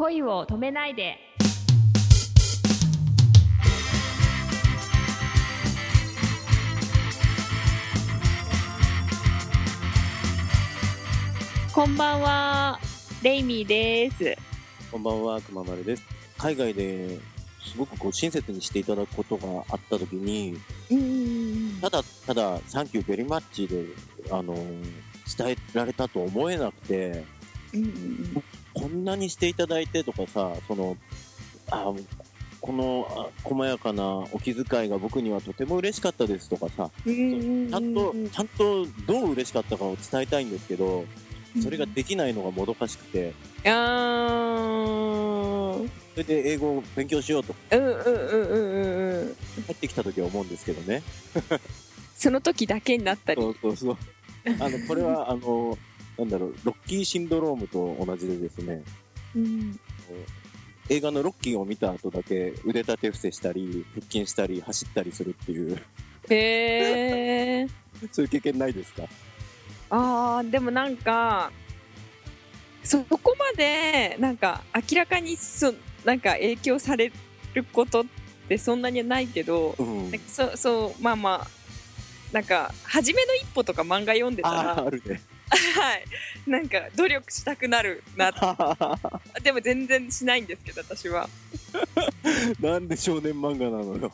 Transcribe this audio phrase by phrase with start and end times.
[0.00, 1.18] 恋を止めないで。
[11.74, 12.80] こんばんは
[13.22, 14.34] レイミーです。
[14.90, 16.02] こんばんは、くままるです。
[16.38, 17.18] 海外で
[17.62, 20.56] すごくこう親切にしていただくことがあったときに、
[20.90, 23.84] うんただただ、サンキューベリーマッチで、
[24.30, 27.22] あの伝えられたと思えなくて、
[27.74, 28.42] うん
[29.04, 30.96] なにしていただいてとかさ、その、
[31.70, 31.92] あ
[32.60, 41.06] このあ細やかなお気遣いが僕にはとても嬉しかったですとかさ、うんちゃんと、ちゃんとどう嬉しかったかを伝えたいんですけど、
[41.62, 43.32] それができないのがもどかしくて、
[43.64, 45.88] あー。
[46.12, 47.54] それで英語を勉強しようと。
[47.70, 48.06] うんうんうんう
[48.58, 49.34] んうん。
[49.64, 51.02] 帰ってきた時は思うんですけどね。
[52.16, 53.40] その時だけになったり。
[53.40, 53.96] そうそうそう。
[54.58, 55.78] あの、これは、あの、
[56.20, 58.82] なんだろう、ロッキーシンドロームと同じでですね、
[59.34, 59.78] うん。
[60.88, 65.76] 映画のロッキーを見た後だけ腕立て伏せしたり、腹筋したり、走ったりするっていう、
[66.28, 67.66] へえ
[68.12, 69.04] そういう経験ないですか？
[69.90, 71.50] あーでもなんか
[72.84, 77.10] そこまでなんか明らかにそなんか影響され
[77.54, 78.04] ることっ
[78.48, 80.12] てそんなにないけどうん。
[80.28, 81.48] そうそうまあまあ
[82.32, 85.20] なんか初めの一歩とか漫画読んでたらあるね。
[85.50, 86.04] はい。
[86.46, 88.32] なんか努力したくなるな。
[89.42, 91.28] でも全然しないんですけど私は。
[92.60, 94.12] なんで少年漫画なのよ。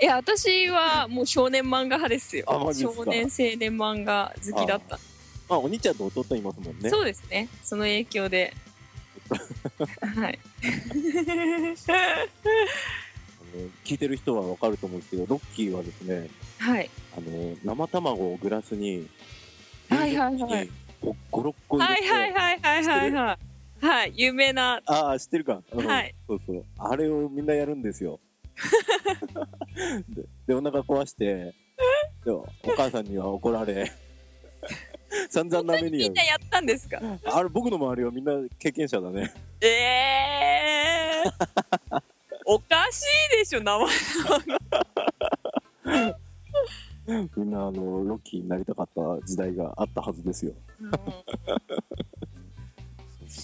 [0.00, 2.44] いや私はもう少年漫画派ですよ。
[2.48, 3.04] あマジですか。
[3.04, 4.98] 少年青年漫画好きだった。
[5.48, 6.90] まあ、お兄ちゃんと弟いますもんね。
[6.90, 7.48] そうですね。
[7.62, 8.54] その影響で。
[10.16, 10.38] はい。
[13.84, 16.28] 聞いてる人はわかると思うんですけど、ロッキーはですね、
[16.58, 16.90] はい。
[17.16, 19.06] あの、生卵をグラスに、
[19.96, 20.70] はいはいはい
[21.02, 23.38] 5、6個入れて、はいはいはいはいはいは
[23.82, 25.60] いはい有名なああ、知ってるか。
[25.72, 26.64] うんはいそうそう。
[26.78, 28.18] あれをみんなやるんですよ。
[30.08, 31.54] でで、お腹壊して、
[32.24, 32.46] でお
[32.76, 33.92] 母さんには怒られ、
[35.28, 36.22] 散々な目にみんな。
[36.22, 37.00] やったんですか？
[37.24, 39.32] あれ、僕の周りはみんな経験者だね。
[39.60, 42.00] ええー、
[42.46, 43.02] おかし
[43.34, 43.78] いでしょ名
[45.84, 46.14] 前
[47.06, 50.52] みんな、あの、ロッキーになりたかった時代があったはずですよ。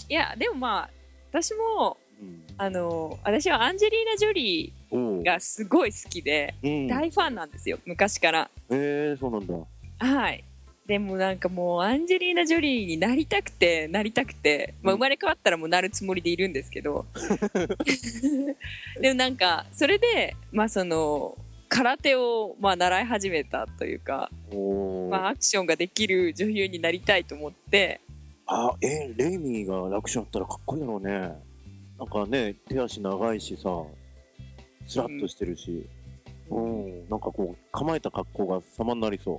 [0.09, 0.91] いやでもまあ
[1.31, 2.44] 私もうん。
[2.59, 6.87] あの私はアンジェリーナ・ジョリーがすごい好きでうん。
[6.87, 9.54] 大ファンなんですよ昔からえー、そうなんだ。
[9.99, 10.44] はい
[10.87, 17.06] でもなんかもうアンジェリーナ・ジョリーになりたくてなりたくて、まあ、うん生まれ変わったらもうなるつもりでいるんですけど
[19.00, 21.38] でもなんかそれでまあその
[21.70, 24.28] 空手をまあ習い始めたというか、
[25.08, 28.00] まあ、アクションができる女優になりたいと思って。
[28.47, 31.10] あ、えレイミーが楽勝だったらかっこいいだろうね。
[31.97, 33.70] なんかね、手足長いしさ、
[34.88, 35.86] スラッとしてるし、
[36.50, 39.38] うん、なんかこう、構えた格好が様になりそう。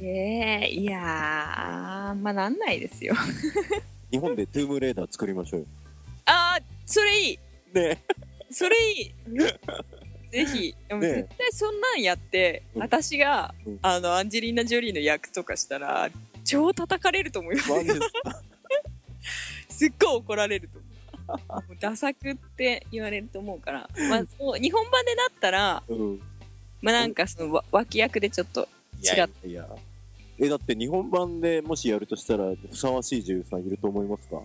[0.00, 3.14] ええいやーまあなんないですよ。
[4.10, 5.66] 日本でトゥームレーダー作りましょうよ。
[6.26, 7.38] ああそれいい。
[7.72, 8.02] ね。
[8.50, 9.14] それいい
[10.34, 10.74] ぜひ。
[10.88, 12.82] でも絶対そんなんやって、うん。
[12.82, 13.78] 私が、うん。
[13.82, 16.10] あのアンジェリーナ・ジョリーの役とかしたら
[16.44, 17.68] 超叩かれると思います。
[19.70, 20.86] すっごい怒られると思
[21.70, 21.76] う。
[21.80, 26.20] ダサくって言われると思うから、まあ、そう日本版でなったら、うん。
[26.82, 28.68] まあ、なんかそのわ脇役でちょっと
[29.02, 29.68] 違っいや。
[30.38, 34.42] え、だって日本版でもしやるとしたら、ふさわしい女優さんいると思いますか？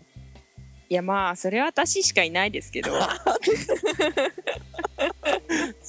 [0.92, 2.92] いやまあそれは私しかいないですけど。
[2.96, 3.10] あ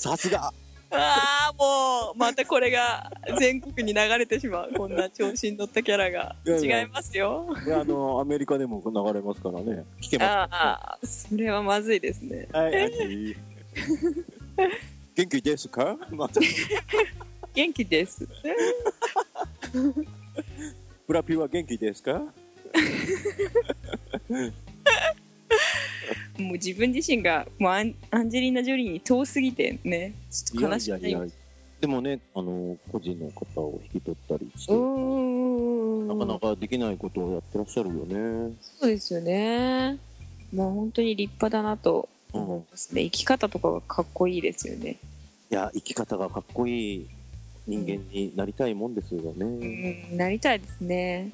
[0.00, 0.50] さすが。
[0.92, 6.34] あもうまたこれが全国に流れてしまうこんな調子に乗ったキャラが。
[6.46, 7.46] 違いますよ。
[7.66, 9.84] いやあの、アメリカでも流れますからね。
[10.00, 10.28] 聞けます。
[10.30, 12.48] ああそれはまずいですね。
[12.52, 13.36] はい、はい。
[15.14, 15.96] 元気ですか？
[16.10, 16.40] また、
[17.54, 18.26] 元気です。
[21.06, 22.22] ブラピは元気ですか？
[26.40, 27.94] もう自分自身がもうアン
[28.30, 31.32] ジェリーナ・ジョリーに遠すぎてねちょっと悲しい。
[31.80, 38.54] でもね、あの、個人の方を引き取ったりして、なかなかできないことをやってらっしゃるよね。
[38.60, 39.98] そうですよね。
[40.52, 44.96] もう本当に立派だなと思いますね、生き方とかがかっこいいですよね。
[45.50, 47.06] いや、生き方がかっこいい
[47.66, 49.46] 人間になりたいもんですようね。
[49.46, 50.16] ん。
[50.18, 51.30] なりたいですね。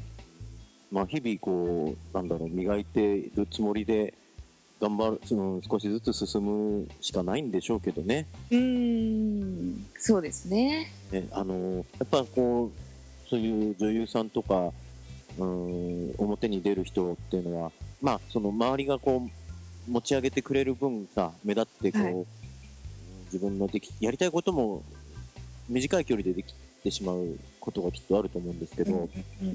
[0.92, 4.14] まあ、日々こう、なんだろう、磨いているつもりで、
[4.80, 8.26] 頑張る、その少しずつ進むしかないんでしょうけどね。
[8.50, 10.90] うーんそうですね。
[11.10, 14.70] ねあの、やっぱこう、そういう女優さんとか、
[15.38, 22.26] うん、表に出る人っていうのは、まあ、その周りがこう、持ち上げてくれる分さ目立ってこう、はい。
[23.26, 24.84] 自分のできやりたいことも
[25.68, 29.08] 短い距離でできてしまうことがきっとあると思うんですけど、
[29.42, 29.48] うん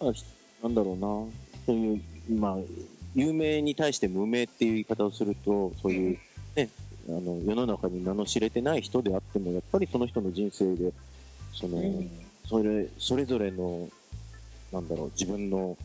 [0.00, 0.08] うん。
[0.08, 0.24] あひ
[0.62, 1.06] なんだろうな。
[1.66, 2.56] そういうまあ
[3.14, 6.18] 有名に対して無名っていう言い方をするとそういう、
[6.56, 6.68] ね
[7.08, 10.92] あの世の中に名の知れてない人であってもやっぱりその人の人生で
[11.52, 12.10] その、うん
[12.48, 13.88] それそれぞれの
[14.72, 15.76] なんだろう自分の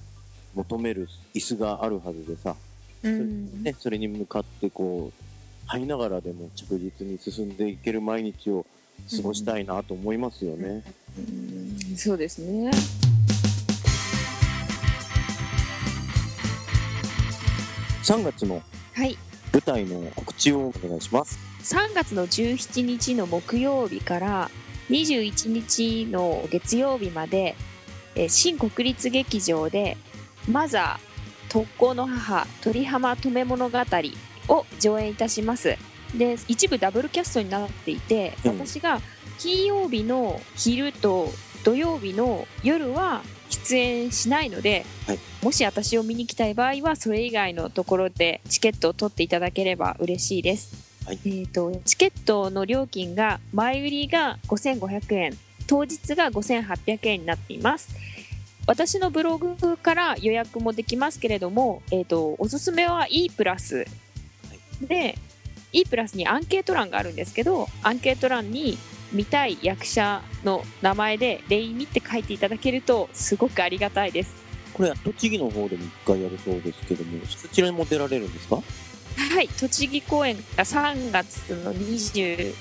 [0.56, 2.56] 求める椅子があるはずでさ、
[3.04, 8.66] うんね、それに向かってこう這いながらでも着実に進んでいける毎日を
[9.16, 10.84] 過ごしたいなと思いますよね。
[11.18, 11.22] う
[11.94, 12.72] んそうですね。
[18.08, 18.64] 3月の
[18.94, 19.18] はい。
[19.52, 21.38] 舞台の告知をお願いします。
[21.64, 24.50] 3月の17日の木曜日から
[24.90, 27.58] 21日の月曜日まで、
[28.16, 29.98] えー新国立劇場で
[30.50, 33.78] 「マザー特攻の母鳥浜止め物語」
[34.48, 35.78] を上演いたします
[36.16, 39.02] で一部ダブルキャストになっていて、うん私が
[39.38, 41.34] 金曜日の昼と
[41.66, 45.20] 土曜日の夜は出演しないので、はい。
[45.42, 50.76] もし私を見に来たい場合はそれ以外のところでチケットを取っていただければ嬉しいです。
[51.06, 51.20] はい。
[51.26, 55.38] えー、とチケットの料金が前売りが5500円。
[55.68, 57.90] 当日が5800円になっています。
[58.68, 63.86] 私のブログから予約もできますけれども、えー、とおすすめは E プラス。
[64.82, 65.18] で
[65.74, 68.78] E プラスにアンケート欄があるんですけどアンケート欄に
[69.12, 74.34] 見たい役者の名前で「レイミ」って書いていただけるとすごくありがたいです。
[74.74, 78.56] これは栃木の方でも1回やるそうですけども、そちらにも出られるんですか？
[78.56, 82.54] はい、栃木公演が3月の26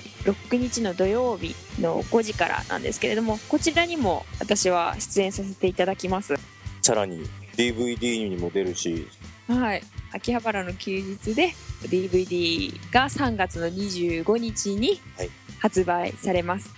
[0.53, 6.35] 日の土曜日の5時からなんですけれども、こちらにも私は出演させていただきます。
[6.81, 9.07] さらに DVD にも出るし、
[9.49, 9.83] はい、
[10.13, 11.53] 秋葉原の休日で
[11.83, 16.71] DVD が3月の25日にはい発売されます。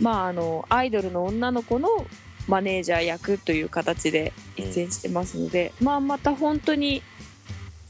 [0.00, 1.88] まあ、あの、アイドルの女の子の
[2.48, 7.02] マネージャー役という形で出演してますので、まあ、また本当に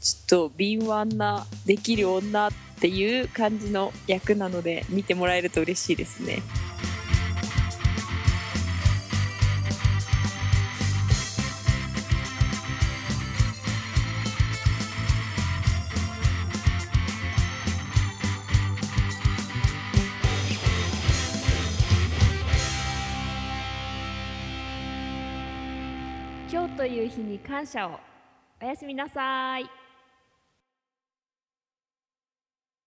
[0.01, 6.41] ちょっと敏腕なできる女っていう感じの役なので見てもらえると嬉しいですね。
[26.81, 27.99] という日に感謝を
[28.59, 29.80] おやすみなさい。